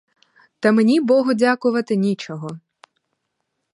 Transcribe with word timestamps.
Та 0.59 0.71
мені, 0.71 1.01
богу 1.01 1.33
дякувати, 1.33 1.95
нічого! 1.95 2.57